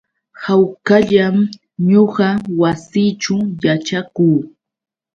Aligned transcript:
Hawkallam 0.43 1.35
ñuqa 1.89 2.27
wasiićhu 2.61 3.35
yaćhakuu. 3.63 4.37